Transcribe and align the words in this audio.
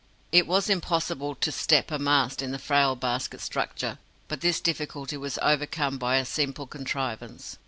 It 0.31 0.47
was 0.47 0.67
impossible 0.67 1.35
to 1.35 1.51
"step" 1.51 1.91
a 1.91 1.99
mast 1.99 2.41
in 2.41 2.51
the 2.51 2.57
frail 2.57 2.95
basket 2.95 3.39
structure, 3.39 3.99
but 4.29 4.41
this 4.41 4.59
difficulty 4.59 5.15
was 5.15 5.37
overcome 5.43 5.99
by 5.99 6.15
a 6.17 6.25
simple 6.25 6.65
contrivance. 6.65 7.59